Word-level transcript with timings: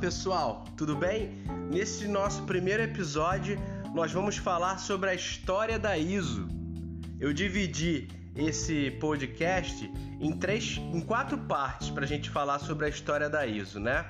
pessoal, 0.00 0.64
tudo 0.76 0.94
bem? 0.94 1.42
Nesse 1.70 2.06
nosso 2.06 2.42
primeiro 2.42 2.82
episódio, 2.82 3.58
nós 3.94 4.12
vamos 4.12 4.36
falar 4.36 4.78
sobre 4.78 5.08
a 5.08 5.14
história 5.14 5.78
da 5.78 5.96
ISO. 5.96 6.46
Eu 7.18 7.32
dividi 7.32 8.08
esse 8.34 8.90
podcast 9.00 9.90
em 10.20 10.32
três, 10.32 10.76
em 10.76 11.00
quatro 11.00 11.38
partes 11.38 11.88
para 11.88 12.04
a 12.04 12.06
gente 12.06 12.28
falar 12.28 12.58
sobre 12.58 12.84
a 12.84 12.88
história 12.90 13.30
da 13.30 13.46
ISO, 13.46 13.80
né? 13.80 14.04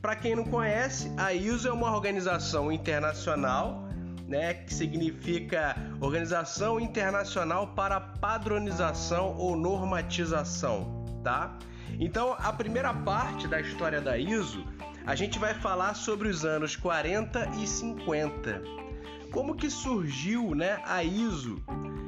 Para 0.00 0.14
quem 0.14 0.36
não 0.36 0.44
conhece, 0.44 1.12
a 1.16 1.32
ISO 1.32 1.66
é 1.66 1.72
uma 1.72 1.92
organização 1.92 2.70
internacional, 2.70 3.88
né, 4.28 4.54
que 4.54 4.72
significa 4.72 5.76
Organização 6.00 6.78
Internacional 6.78 7.68
para 7.74 8.00
Padronização 8.00 9.36
ou 9.36 9.56
Normatização, 9.56 11.04
tá? 11.24 11.58
Então, 11.98 12.36
a 12.38 12.52
primeira 12.52 12.94
parte 12.94 13.48
da 13.48 13.60
história 13.60 14.00
da 14.00 14.16
ISO 14.16 14.64
a 15.04 15.14
gente 15.14 15.38
vai 15.38 15.54
falar 15.54 15.94
sobre 15.94 16.28
os 16.28 16.44
anos 16.44 16.76
40 16.76 17.50
e 17.60 17.66
50. 17.66 18.62
Como 19.32 19.56
que 19.56 19.70
surgiu, 19.70 20.54
né, 20.54 20.80
a 20.84 21.02
ISO? 21.02 21.62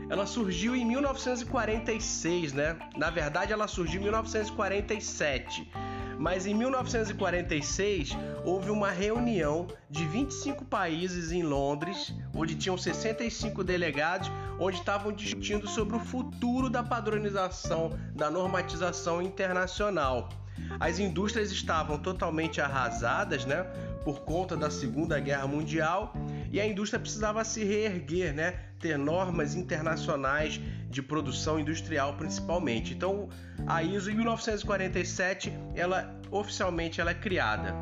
Ela 0.08 0.26
surgiu 0.26 0.76
em 0.76 0.84
1946, 0.84 2.52
né? 2.52 2.76
Na 2.96 3.10
verdade, 3.10 3.52
ela 3.52 3.66
surgiu 3.66 4.00
em 4.00 4.04
1947. 4.04 5.68
Mas 6.18 6.46
em 6.46 6.54
1946 6.54 8.16
houve 8.44 8.70
uma 8.70 8.90
reunião 8.90 9.66
de 9.90 10.06
25 10.06 10.64
países 10.64 11.32
em 11.32 11.42
Londres, 11.42 12.14
onde 12.34 12.54
tinham 12.54 12.76
65 12.76 13.64
delegados, 13.64 14.30
onde 14.58 14.78
estavam 14.78 15.12
discutindo 15.12 15.68
sobre 15.68 15.96
o 15.96 16.00
futuro 16.00 16.70
da 16.70 16.82
padronização, 16.82 17.98
da 18.14 18.30
normatização 18.30 19.20
internacional. 19.20 20.28
As 20.78 20.98
indústrias 20.98 21.50
estavam 21.50 21.98
totalmente 21.98 22.60
arrasadas, 22.60 23.44
né, 23.44 23.64
por 24.04 24.20
conta 24.20 24.56
da 24.56 24.70
Segunda 24.70 25.18
Guerra 25.18 25.46
Mundial, 25.46 26.12
e 26.54 26.60
a 26.60 26.64
indústria 26.64 27.00
precisava 27.00 27.42
se 27.42 27.64
reerguer, 27.64 28.32
né, 28.32 28.54
ter 28.78 28.96
normas 28.96 29.56
internacionais 29.56 30.60
de 30.88 31.02
produção 31.02 31.58
industrial 31.58 32.14
principalmente. 32.14 32.94
Então, 32.94 33.28
a 33.66 33.82
ISO 33.82 34.08
em 34.08 34.14
1947, 34.14 35.52
ela 35.74 36.14
oficialmente 36.30 37.00
ela 37.00 37.10
é 37.10 37.14
criada. 37.14 37.74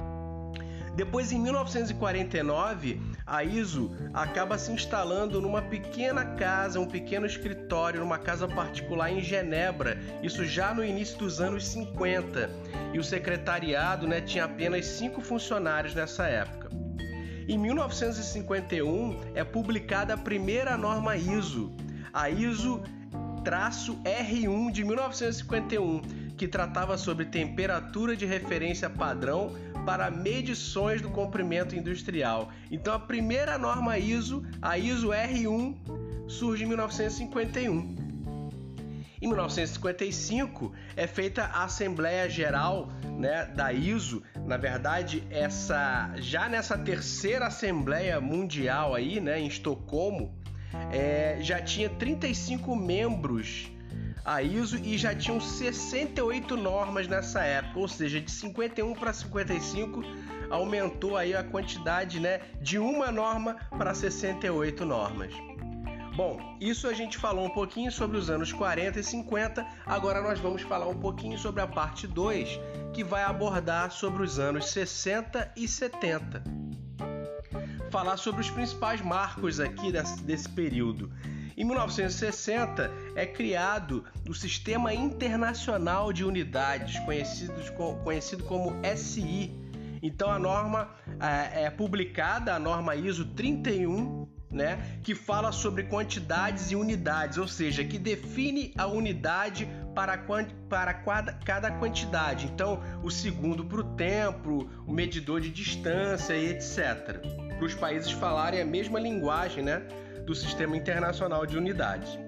Depois, 0.97 1.33
em 1.33 1.39
1949, 1.39 2.98
a 3.27 3.45
ISO 3.45 3.95
acaba 4.15 4.56
se 4.56 4.73
instalando 4.73 5.39
numa 5.39 5.61
pequena 5.61 6.25
casa, 6.37 6.81
um 6.81 6.87
pequeno 6.87 7.27
escritório, 7.27 8.00
numa 8.00 8.19
casa 8.19 8.48
particular 8.48 9.12
em 9.12 9.20
Genebra, 9.20 10.00
isso 10.23 10.47
já 10.47 10.73
no 10.73 10.83
início 10.83 11.19
dos 11.19 11.43
anos 11.43 11.69
50. 11.69 12.48
E 12.95 12.98
o 12.98 13.05
secretariado 13.05 14.06
né, 14.06 14.23
tinha 14.23 14.45
apenas 14.45 14.87
cinco 14.87 15.20
funcionários 15.20 15.95
nessa 15.95 16.27
época. 16.27 16.81
Em 17.48 17.58
1951 17.58 19.20
é 19.34 19.42
publicada 19.42 20.14
a 20.14 20.16
primeira 20.16 20.76
norma 20.76 21.16
ISO, 21.16 21.72
a 22.12 22.30
ISO 22.30 22.82
R1 23.44 24.70
de 24.70 24.84
1951, 24.84 26.02
que 26.36 26.46
tratava 26.46 26.96
sobre 26.96 27.24
temperatura 27.24 28.14
de 28.14 28.24
referência 28.26 28.88
padrão 28.88 29.52
para 29.84 30.10
medições 30.10 31.02
do 31.02 31.10
comprimento 31.10 31.74
industrial. 31.74 32.50
Então 32.70 32.94
a 32.94 32.98
primeira 32.98 33.58
norma 33.58 33.98
ISO, 33.98 34.44
a 34.60 34.78
ISO 34.78 35.08
R1, 35.08 35.74
surge 36.28 36.62
em 36.64 36.68
1951. 36.68 38.02
Em 39.23 39.28
1955 39.28 40.73
é 40.97 41.06
feita 41.06 41.45
a 41.45 41.62
Assembleia 41.62 42.28
Geral 42.28 42.89
né, 43.17 43.45
da 43.55 43.73
ISO. 43.73 44.20
Na 44.45 44.56
verdade, 44.56 45.23
essa 45.31 46.12
já 46.17 46.48
nessa 46.48 46.77
terceira 46.77 47.47
Assembleia 47.47 48.21
Mundial 48.21 48.97
aí, 48.97 49.21
né, 49.21 49.38
em 49.38 49.47
Estocolmo, 49.47 50.34
é, 50.91 51.38
já 51.41 51.62
tinha 51.62 51.88
35 51.88 52.75
membros 52.75 53.71
a 54.25 54.43
ISO 54.43 54.77
e 54.78 54.99
já 54.99 55.15
tinham 55.15 55.41
68 55.41 56.56
normas 56.56 57.06
nessa 57.06 57.44
época, 57.44 57.78
ou 57.78 57.87
seja, 57.87 58.21
de 58.21 58.31
51 58.31 58.93
para 58.94 59.12
55 59.12 60.03
aumentou 60.50 61.16
aí 61.16 61.32
a 61.32 61.44
quantidade, 61.44 62.19
né, 62.19 62.41
de 62.61 62.77
uma 62.77 63.12
norma 63.12 63.55
para 63.78 63.94
68 63.94 64.84
normas. 64.84 65.32
Bom, 66.15 66.59
isso 66.61 66.87
a 66.87 66.93
gente 66.93 67.17
falou 67.17 67.47
um 67.47 67.50
pouquinho 67.50 67.91
sobre 67.91 68.19
os 68.19 68.28
anos 68.28 68.53
40 68.53 69.00
e 69.00 69.03
50, 69.03 69.67
agora 69.87 70.21
nós 70.21 70.39
vamos 70.39 70.61
falar 70.61 70.87
um 70.87 70.99
pouquinho 70.99 71.39
sobre 71.39 71.62
a 71.62 71.67
parte 71.67 72.06
2, 72.06 72.61
que 72.93 73.03
vai 73.03 73.23
abordar 73.23 73.91
sobre 73.91 74.23
os 74.23 74.39
anos 74.39 74.67
60 74.67 75.53
e 75.56 75.67
70. 75.67 76.45
Falar 77.91 78.19
sobre 78.19 78.43
os 78.43 78.50
principais 78.50 79.00
marcos 79.00 79.59
aqui 79.59 79.91
desse, 79.91 80.23
desse 80.23 80.49
período. 80.50 81.11
Em 81.56 81.65
1960 81.65 82.91
é 83.15 83.25
criado 83.25 84.05
o 84.29 84.34
Sistema 84.34 84.93
Internacional 84.93 86.12
de 86.12 86.25
Unidades, 86.25 86.99
conhecido, 87.00 87.55
conhecido 88.05 88.44
como 88.44 88.75
SI. 88.97 89.50
Então 90.03 90.31
a 90.31 90.39
norma 90.39 90.91
é, 91.21 91.65
é 91.65 91.71
publicada, 91.71 92.55
a 92.55 92.59
norma 92.59 92.97
ISO 92.97 93.25
31, 93.27 94.27
né, 94.52 94.98
que 95.02 95.14
fala 95.14 95.50
sobre 95.50 95.84
quantidades 95.84 96.70
e 96.70 96.76
unidades, 96.76 97.38
ou 97.38 97.48
seja, 97.48 97.82
que 97.82 97.98
define 97.98 98.72
a 98.76 98.86
unidade 98.86 99.68
para, 99.94 100.18
para 100.68 100.94
cada 101.44 101.70
quantidade. 101.72 102.46
Então, 102.46 102.80
o 103.02 103.10
segundo 103.10 103.64
para 103.64 103.80
o 103.80 103.84
tempo, 103.94 104.68
o 104.86 104.92
medidor 104.92 105.40
de 105.40 105.50
distância 105.50 106.34
e 106.34 106.50
etc. 106.50 107.18
Para 107.56 107.66
os 107.66 107.74
países 107.74 108.10
falarem 108.12 108.60
a 108.60 108.64
mesma 108.64 109.00
linguagem, 109.00 109.64
né? 109.64 109.82
do 110.24 110.34
Sistema 110.34 110.76
Internacional 110.76 111.44
de 111.46 111.56
Unidades. 111.56 112.19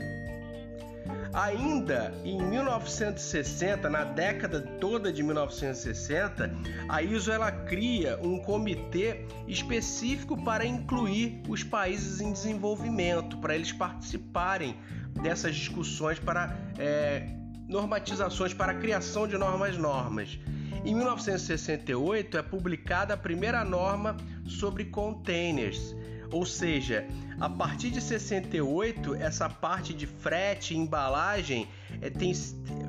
Ainda 1.34 2.14
em 2.24 2.40
1960, 2.40 3.90
na 3.90 4.04
década 4.04 4.60
toda 4.60 5.12
de 5.12 5.20
1960, 5.20 6.48
a 6.88 7.02
ISO 7.02 7.32
ela 7.32 7.50
cria 7.50 8.16
um 8.22 8.38
comitê 8.38 9.26
específico 9.48 10.40
para 10.44 10.64
incluir 10.64 11.42
os 11.48 11.64
países 11.64 12.20
em 12.20 12.32
desenvolvimento, 12.32 13.36
para 13.38 13.56
eles 13.56 13.72
participarem 13.72 14.76
dessas 15.22 15.56
discussões 15.56 16.20
para 16.20 16.56
é, 16.78 17.26
normatizações, 17.66 18.54
para 18.54 18.70
a 18.70 18.76
criação 18.76 19.26
de 19.26 19.36
normas 19.36 19.76
normas. 19.76 20.38
Em 20.84 20.94
1968 20.94 22.38
é 22.38 22.42
publicada 22.42 23.14
a 23.14 23.16
primeira 23.16 23.64
norma 23.64 24.16
sobre 24.46 24.84
containers 24.84 25.96
ou 26.34 26.44
seja, 26.44 27.06
a 27.40 27.48
partir 27.48 27.90
de 27.90 28.00
68, 28.00 29.14
essa 29.14 29.48
parte 29.48 29.94
de 29.94 30.04
frete 30.04 30.76
embalagem 30.76 31.68
é, 32.02 32.10
tem, 32.10 32.32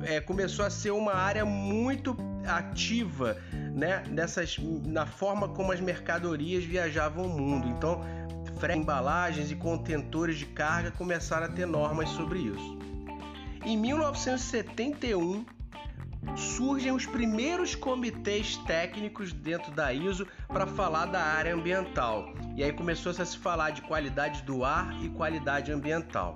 é, 0.02 0.20
começou 0.20 0.64
a 0.64 0.70
ser 0.70 0.90
uma 0.90 1.14
área 1.14 1.44
muito 1.44 2.16
ativa 2.44 3.36
né, 3.72 4.02
nessas, 4.10 4.58
na 4.84 5.06
forma 5.06 5.48
como 5.48 5.70
as 5.70 5.78
mercadorias 5.78 6.64
viajavam 6.64 7.26
o 7.26 7.28
mundo. 7.28 7.68
Então, 7.68 8.00
frete, 8.58 8.80
embalagens 8.80 9.48
e 9.52 9.54
contentores 9.54 10.38
de 10.38 10.46
carga 10.46 10.90
começaram 10.90 11.46
a 11.46 11.48
ter 11.48 11.66
normas 11.66 12.08
sobre 12.08 12.40
isso. 12.40 12.76
Em 13.64 13.76
1971, 13.76 15.44
surgem 16.34 16.92
os 16.92 17.06
primeiros 17.06 17.74
comitês 17.74 18.56
técnicos 18.66 19.32
dentro 19.32 19.70
da 19.72 19.92
ISO 19.92 20.26
para 20.48 20.66
falar 20.66 21.06
da 21.06 21.20
área 21.20 21.54
ambiental. 21.54 22.34
E 22.56 22.64
aí 22.64 22.72
começou 22.72 23.12
-se 23.12 23.22
a 23.22 23.26
se 23.26 23.38
falar 23.38 23.70
de 23.70 23.82
qualidade 23.82 24.42
do 24.42 24.64
ar 24.64 24.92
e 25.02 25.08
qualidade 25.10 25.70
ambiental. 25.72 26.34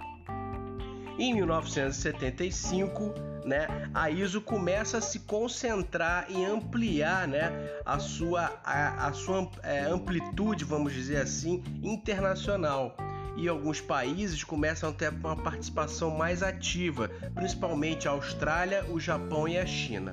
Em 1.18 1.34
1975, 1.34 3.12
né, 3.44 3.90
a 3.92 4.10
ISO 4.10 4.40
começa 4.40 4.98
a 4.98 5.00
se 5.00 5.20
concentrar 5.20 6.26
e 6.30 6.44
ampliar 6.44 7.28
né, 7.28 7.52
a 7.84 7.98
sua, 7.98 8.60
a, 8.64 9.08
a 9.08 9.12
sua 9.12 9.50
é, 9.62 9.80
amplitude, 9.80 10.64
vamos 10.64 10.92
dizer 10.92 11.18
assim, 11.18 11.62
internacional 11.82 12.96
e 13.36 13.48
alguns 13.48 13.80
países 13.80 14.44
começam 14.44 14.90
a 14.90 14.92
ter 14.92 15.10
uma 15.10 15.36
participação 15.36 16.10
mais 16.10 16.42
ativa, 16.42 17.08
principalmente 17.34 18.06
a 18.06 18.12
Austrália, 18.12 18.84
o 18.88 18.98
Japão 18.98 19.48
e 19.48 19.58
a 19.58 19.66
China. 19.66 20.12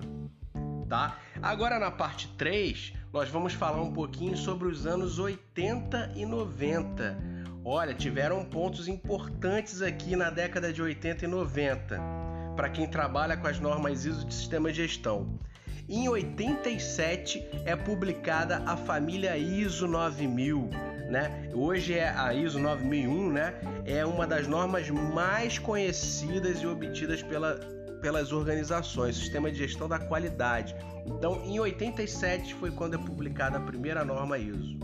Tá? 0.87 1.17
Agora 1.41 1.77
na 1.79 1.91
parte 1.91 2.27
3, 2.37 2.93
nós 3.11 3.29
vamos 3.29 3.53
falar 3.53 3.81
um 3.81 3.91
pouquinho 3.91 4.37
sobre 4.37 4.67
os 4.67 4.85
anos 4.85 5.19
80 5.19 6.13
e 6.15 6.25
90. 6.25 7.17
Olha, 7.63 7.93
tiveram 7.93 8.45
pontos 8.45 8.87
importantes 8.87 9.81
aqui 9.81 10.15
na 10.15 10.29
década 10.29 10.71
de 10.71 10.81
80 10.81 11.25
e 11.25 11.27
90 11.27 12.17
para 12.57 12.69
quem 12.69 12.87
trabalha 12.87 13.37
com 13.37 13.47
as 13.47 13.59
normas 13.59 14.03
ISO 14.03 14.25
de 14.25 14.33
sistema 14.33 14.71
de 14.71 14.77
gestão. 14.77 15.39
Em 15.87 16.09
87 16.09 17.47
é 17.65 17.75
publicada 17.75 18.63
a 18.65 18.75
família 18.75 19.37
ISO 19.37 19.87
9000, 19.87 20.69
né? 21.09 21.49
Hoje 21.53 21.93
é 21.93 22.09
a 22.09 22.33
ISO 22.33 22.59
9001, 22.59 23.31
né? 23.31 23.53
É 23.85 24.05
uma 24.05 24.27
das 24.27 24.47
normas 24.47 24.89
mais 24.89 25.57
conhecidas 25.57 26.61
e 26.61 26.67
obtidas 26.67 27.23
pela 27.23 27.59
pelas 28.01 28.31
organizações, 28.31 29.17
sistema 29.17 29.51
de 29.51 29.57
gestão 29.57 29.87
da 29.87 29.99
qualidade. 29.99 30.75
Então, 31.05 31.43
em 31.45 31.59
87 31.59 32.55
foi 32.55 32.71
quando 32.71 32.95
é 32.95 32.97
publicada 32.97 33.57
a 33.57 33.61
primeira 33.61 34.03
norma 34.05 34.37
ISO, 34.37 34.77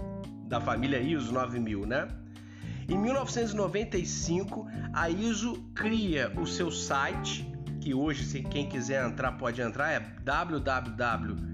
da 0.47 0.59
família 0.59 0.99
ISO 0.99 1.31
9000, 1.31 1.85
né? 1.85 2.07
Em 2.87 2.97
1995, 2.97 4.67
a 4.93 5.09
ISO 5.09 5.63
cria 5.73 6.31
o 6.37 6.45
seu 6.45 6.69
site, 6.69 7.49
que 7.79 7.93
hoje, 7.93 8.25
se 8.25 8.41
quem 8.41 8.67
quiser 8.67 9.05
entrar, 9.05 9.33
pode 9.33 9.61
entrar, 9.61 9.91
é 9.91 9.99
www.iso.org. 10.23 11.53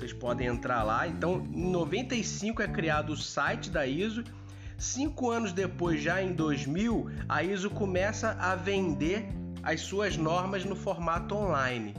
Vocês 0.00 0.14
podem 0.14 0.46
entrar 0.46 0.82
lá. 0.82 1.06
Então, 1.06 1.46
em 1.52 1.70
95 1.70 2.62
é 2.62 2.68
criado 2.68 3.10
o 3.12 3.16
site 3.16 3.68
da 3.68 3.86
ISO. 3.86 4.24
Cinco 4.78 5.30
anos 5.30 5.52
depois, 5.52 6.00
já 6.00 6.22
em 6.22 6.32
2000, 6.32 7.10
a 7.28 7.44
ISO 7.44 7.68
começa 7.68 8.30
a 8.40 8.54
vender 8.54 9.26
as 9.62 9.82
suas 9.82 10.16
normas 10.16 10.64
no 10.64 10.74
formato 10.74 11.34
online. 11.34 11.94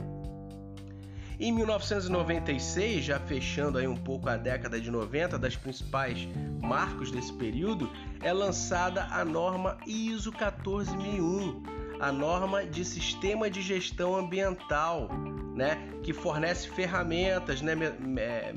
Em 1.38 1.52
1996, 1.52 3.04
já 3.04 3.20
fechando 3.20 3.78
aí 3.78 3.86
um 3.86 3.96
pouco 3.96 4.28
a 4.28 4.36
década 4.36 4.80
de 4.80 4.90
90, 4.90 5.38
das 5.38 5.54
principais 5.54 6.26
marcos 6.60 7.12
desse 7.12 7.32
período, 7.32 7.88
é 8.20 8.32
lançada 8.32 9.04
a 9.12 9.24
norma 9.24 9.78
ISO 9.86 10.32
14001, 10.32 11.62
a 12.02 12.10
norma 12.10 12.66
de 12.66 12.84
sistema 12.84 13.48
de 13.48 13.62
gestão 13.62 14.16
ambiental, 14.16 15.08
né, 15.54 15.88
que 16.02 16.12
fornece 16.12 16.68
ferramentas, 16.68 17.62
né, 17.62 17.76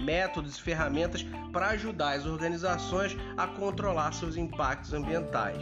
métodos 0.03 0.57
e 0.57 0.61
ferramentas 0.61 1.23
para 1.53 1.67
ajudar 1.67 2.13
as 2.13 2.25
organizações 2.25 3.15
a 3.37 3.45
controlar 3.45 4.11
seus 4.13 4.35
impactos 4.35 4.93
ambientais. 4.93 5.61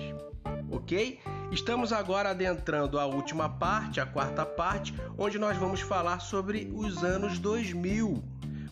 Ok? 0.71 1.19
Estamos 1.51 1.91
agora 1.91 2.29
adentrando 2.29 2.97
a 2.97 3.05
última 3.05 3.49
parte, 3.49 3.99
a 3.99 4.05
quarta 4.05 4.45
parte, 4.45 4.95
onde 5.17 5.37
nós 5.37 5.57
vamos 5.57 5.81
falar 5.81 6.21
sobre 6.21 6.71
os 6.73 7.03
anos 7.03 7.37
2000. 7.37 8.23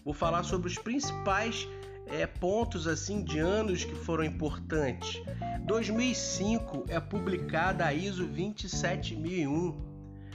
Vou 0.05 0.13
falar 0.13 0.43
sobre 0.43 0.69
os 0.69 0.77
principais 0.77 1.67
é, 2.11 2.27
pontos 2.27 2.87
assim 2.87 3.23
de 3.23 3.39
anos 3.39 3.85
que 3.85 3.95
foram 3.95 4.23
importantes. 4.23 5.21
2005 5.65 6.85
é 6.89 6.99
publicada 6.99 7.85
a 7.85 7.93
ISO 7.93 8.25
27001, 8.25 9.91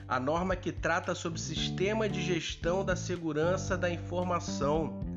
a 0.09 0.19
norma 0.19 0.57
que 0.57 0.73
trata 0.73 1.15
sobre 1.15 1.39
sistema 1.41 2.09
de 2.09 2.23
gestão 2.23 2.85
da 2.85 2.97
segurança 2.97 3.77
da 3.77 3.91
informação. 3.91 5.16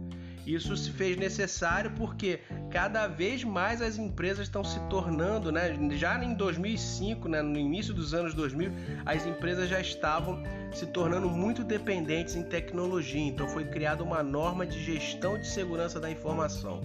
Isso 0.49 0.75
se 0.75 0.89
fez 0.89 1.15
necessário 1.15 1.91
porque 1.91 2.39
cada 2.71 3.05
vez 3.05 3.43
mais 3.43 3.83
as 3.83 3.99
empresas 3.99 4.47
estão 4.47 4.63
se 4.63 4.79
tornando, 4.89 5.51
né? 5.51 5.77
Já 5.91 6.23
em 6.23 6.33
2005, 6.33 7.29
né? 7.29 7.39
no 7.43 7.55
início 7.55 7.93
dos 7.93 8.15
anos 8.15 8.33
2000, 8.33 8.71
as 9.05 9.27
empresas 9.27 9.69
já 9.69 9.79
estavam 9.79 10.41
se 10.73 10.87
tornando 10.87 11.29
muito 11.29 11.63
dependentes 11.63 12.35
em 12.35 12.41
tecnologia. 12.41 13.21
Então 13.21 13.47
foi 13.47 13.65
criada 13.65 14.03
uma 14.03 14.23
norma 14.23 14.65
de 14.65 14.83
gestão 14.83 15.37
de 15.37 15.47
segurança 15.47 15.99
da 15.99 16.09
informação. 16.09 16.81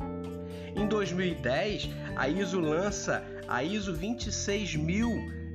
Em 0.76 0.86
2010, 0.86 1.88
a 2.16 2.28
ISO 2.28 2.60
lança 2.60 3.24
a 3.48 3.64
ISO 3.64 3.94
26000 3.94 5.08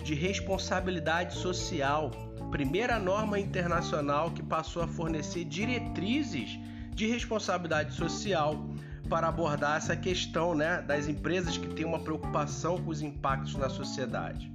de 0.04 0.16
responsabilidade 0.16 1.36
social, 1.36 2.10
primeira 2.50 2.98
norma 2.98 3.40
internacional 3.40 4.32
que 4.32 4.42
passou 4.42 4.82
a 4.82 4.88
fornecer 4.88 5.44
diretrizes 5.44 6.58
de 7.00 7.08
responsabilidade 7.08 7.94
social 7.94 8.62
para 9.08 9.30
abordar 9.30 9.78
essa 9.78 9.96
questão 9.96 10.54
né, 10.54 10.82
das 10.82 11.08
empresas 11.08 11.58
que 11.58 11.70
têm 11.70 11.86
uma 11.86 12.00
preocupação 12.00 12.78
com 12.78 12.92
os 12.92 13.02
impactos 13.02 13.56
na 13.56 13.70
sociedade. 13.70 14.52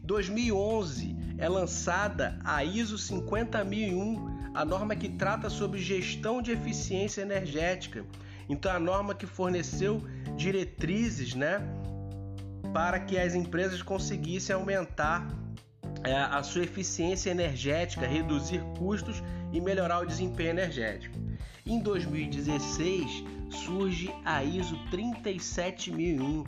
Em 0.00 0.06
2011 0.06 1.16
é 1.36 1.48
lançada 1.48 2.38
a 2.44 2.62
ISO 2.62 2.96
50001, 2.96 4.52
a 4.54 4.64
norma 4.64 4.94
que 4.94 5.08
trata 5.08 5.50
sobre 5.50 5.80
gestão 5.80 6.40
de 6.40 6.52
eficiência 6.52 7.22
energética. 7.22 8.04
Então, 8.48 8.70
a 8.70 8.78
norma 8.78 9.12
que 9.12 9.26
forneceu 9.26 10.00
diretrizes 10.36 11.34
né, 11.34 11.60
para 12.72 13.00
que 13.00 13.18
as 13.18 13.34
empresas 13.34 13.82
conseguissem 13.82 14.54
aumentar 14.54 15.26
é, 16.04 16.14
a 16.14 16.40
sua 16.44 16.62
eficiência 16.62 17.30
energética, 17.30 18.06
reduzir 18.06 18.62
custos 18.78 19.20
e 19.52 19.60
melhorar 19.60 20.02
o 20.02 20.06
desempenho 20.06 20.50
energético. 20.50 21.23
Em 21.66 21.78
2016 21.78 23.24
surge 23.48 24.14
a 24.22 24.44
ISO 24.44 24.76
37001, 24.90 26.44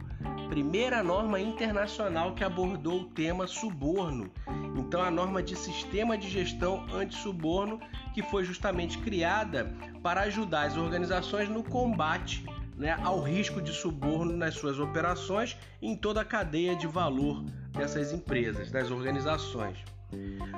primeira 0.50 1.02
norma 1.02 1.40
internacional 1.40 2.34
que 2.34 2.44
abordou 2.44 3.00
o 3.00 3.04
tema 3.06 3.46
suborno. 3.46 4.30
Então, 4.76 5.00
a 5.00 5.10
norma 5.10 5.42
de 5.42 5.56
sistema 5.56 6.18
de 6.18 6.28
gestão 6.28 6.84
anti-suborno, 6.92 7.80
que 8.12 8.22
foi 8.24 8.44
justamente 8.44 8.98
criada 8.98 9.74
para 10.02 10.20
ajudar 10.22 10.66
as 10.66 10.76
organizações 10.76 11.48
no 11.48 11.62
combate 11.62 12.44
né, 12.76 12.94
ao 13.02 13.22
risco 13.22 13.62
de 13.62 13.72
suborno 13.72 14.36
nas 14.36 14.54
suas 14.54 14.78
operações 14.78 15.56
em 15.80 15.96
toda 15.96 16.20
a 16.20 16.26
cadeia 16.26 16.76
de 16.76 16.86
valor 16.86 17.42
dessas 17.72 18.12
empresas, 18.12 18.70
das 18.70 18.90
organizações. 18.90 19.82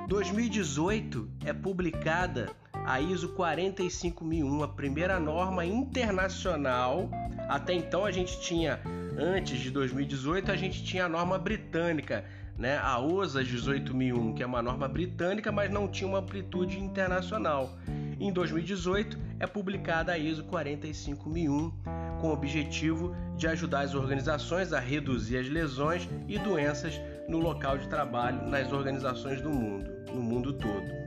2018 0.08 1.30
é 1.44 1.52
publicada 1.52 2.50
a 2.88 3.02
ISO 3.02 3.28
45001, 3.34 4.62
a 4.62 4.68
primeira 4.68 5.20
norma 5.20 5.62
internacional. 5.62 7.10
Até 7.46 7.74
então 7.74 8.06
a 8.06 8.10
gente 8.10 8.40
tinha, 8.40 8.80
antes 9.18 9.58
de 9.58 9.70
2018, 9.70 10.50
a 10.50 10.56
gente 10.56 10.82
tinha 10.82 11.04
a 11.04 11.08
norma 11.08 11.38
britânica, 11.38 12.24
né? 12.56 12.78
a 12.78 12.98
OSA 12.98 13.44
18001, 13.44 14.32
que 14.32 14.42
é 14.42 14.46
uma 14.46 14.62
norma 14.62 14.88
britânica, 14.88 15.52
mas 15.52 15.70
não 15.70 15.86
tinha 15.86 16.08
uma 16.08 16.20
amplitude 16.20 16.80
internacional. 16.80 17.76
Em 18.18 18.32
2018 18.32 19.18
é 19.38 19.46
publicada 19.46 20.12
a 20.12 20.18
ISO 20.18 20.44
45001, 20.44 21.70
com 22.22 22.28
o 22.28 22.32
objetivo 22.32 23.14
de 23.36 23.46
ajudar 23.48 23.80
as 23.80 23.94
organizações 23.94 24.72
a 24.72 24.80
reduzir 24.80 25.36
as 25.36 25.46
lesões 25.46 26.08
e 26.26 26.38
doenças 26.38 26.98
no 27.28 27.38
local 27.38 27.76
de 27.76 27.86
trabalho 27.86 28.48
nas 28.48 28.72
organizações 28.72 29.42
do 29.42 29.50
mundo, 29.50 29.90
no 30.06 30.22
mundo 30.22 30.54
todo. 30.54 30.97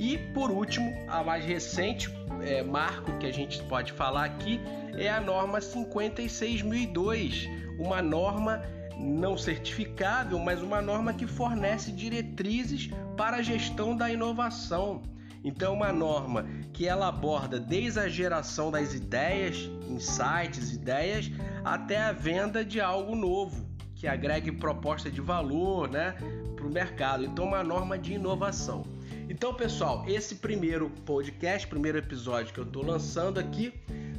E 0.00 0.16
por 0.16 0.50
último, 0.50 0.96
a 1.06 1.22
mais 1.22 1.44
recente 1.44 2.10
é, 2.40 2.62
marco 2.62 3.18
que 3.18 3.26
a 3.26 3.30
gente 3.30 3.62
pode 3.64 3.92
falar 3.92 4.24
aqui 4.24 4.58
é 4.96 5.10
a 5.10 5.20
norma 5.20 5.60
56002, 5.60 7.46
uma 7.78 8.00
norma 8.00 8.62
não 8.98 9.36
certificável, 9.36 10.38
mas 10.38 10.62
uma 10.62 10.80
norma 10.80 11.12
que 11.12 11.26
fornece 11.26 11.92
diretrizes 11.92 12.88
para 13.14 13.36
a 13.36 13.42
gestão 13.42 13.94
da 13.94 14.10
inovação. 14.10 15.02
Então, 15.44 15.74
uma 15.74 15.92
norma 15.92 16.46
que 16.72 16.88
ela 16.88 17.08
aborda 17.08 17.60
desde 17.60 18.00
a 18.00 18.08
geração 18.08 18.70
das 18.70 18.94
ideias, 18.94 19.70
insights, 19.86 20.72
ideias, 20.72 21.30
até 21.62 21.98
a 21.98 22.12
venda 22.12 22.64
de 22.64 22.80
algo 22.80 23.14
novo, 23.14 23.68
que 23.94 24.08
agregue 24.08 24.50
proposta 24.50 25.10
de 25.10 25.20
valor 25.20 25.90
né, 25.90 26.14
para 26.56 26.66
o 26.66 26.72
mercado. 26.72 27.22
Então, 27.22 27.44
uma 27.44 27.62
norma 27.62 27.98
de 27.98 28.14
inovação. 28.14 28.98
Então, 29.30 29.54
pessoal, 29.54 30.04
esse 30.08 30.34
primeiro 30.34 30.90
podcast, 31.06 31.64
primeiro 31.68 31.96
episódio 31.96 32.52
que 32.52 32.58
eu 32.58 32.64
estou 32.64 32.84
lançando 32.84 33.38
aqui, 33.38 33.72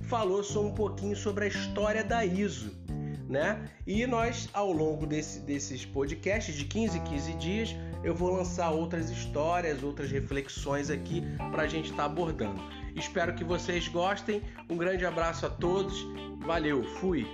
falou 0.04 0.42
só 0.42 0.66
um 0.66 0.74
pouquinho 0.74 1.18
sobre 1.18 1.44
a 1.44 1.48
história 1.50 2.02
da 2.02 2.24
ISO, 2.24 2.72
né? 3.28 3.70
E 3.86 4.08
nós, 4.08 4.48
ao 4.54 4.72
longo 4.72 5.06
desse, 5.06 5.42
desses 5.42 5.86
podcasts 5.86 6.56
de 6.56 6.64
15 6.64 6.98
em 6.98 7.04
15 7.04 7.34
dias, 7.34 7.76
eu 8.06 8.16
vou 8.16 8.32
lançar 8.32 8.72
outras 8.72 9.10
histórias, 9.10 9.84
outras 9.84 10.10
reflexões 10.10 10.90
aqui 10.90 11.22
para 11.52 11.64
a 11.64 11.68
gente 11.68 11.92
estar 11.92 12.04
tá 12.04 12.06
abordando. 12.06 12.62
Espero 12.96 13.36
que 13.36 13.44
vocês 13.44 13.90
gostem. 13.90 14.42
Um 14.70 14.78
grande 14.78 15.06
abraço 15.06 15.46
a 15.46 15.50
todos. 15.50 15.94
Valeu, 16.40 16.86
fui! 16.86 17.28